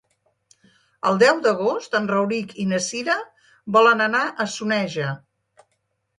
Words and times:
El 1.09 1.19
deu 1.23 1.41
d'agost 1.47 1.97
en 1.99 2.07
Rauric 2.13 2.55
i 2.65 2.65
na 2.73 2.81
Cira 2.87 3.19
volen 3.77 4.03
anar 4.09 4.25
a 4.31 4.49
Soneja. 4.57 5.15